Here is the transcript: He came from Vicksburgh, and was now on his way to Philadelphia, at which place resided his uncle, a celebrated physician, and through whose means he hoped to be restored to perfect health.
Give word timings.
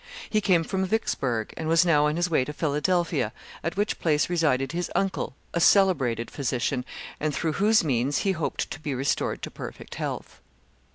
He 0.27 0.41
came 0.41 0.63
from 0.63 0.87
Vicksburgh, 0.87 1.53
and 1.57 1.67
was 1.67 1.85
now 1.85 2.07
on 2.07 2.15
his 2.15 2.27
way 2.27 2.43
to 2.45 2.53
Philadelphia, 2.53 3.31
at 3.63 3.77
which 3.77 3.99
place 3.99 4.31
resided 4.31 4.71
his 4.71 4.89
uncle, 4.95 5.35
a 5.53 5.59
celebrated 5.59 6.31
physician, 6.31 6.85
and 7.19 7.35
through 7.35 7.53
whose 7.53 7.83
means 7.83 8.17
he 8.25 8.31
hoped 8.31 8.71
to 8.71 8.79
be 8.79 8.95
restored 8.95 9.43
to 9.43 9.51
perfect 9.51 9.93
health. 9.93 10.41